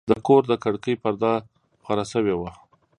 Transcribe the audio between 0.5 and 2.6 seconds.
کړکۍ پرده خواره شوې وه.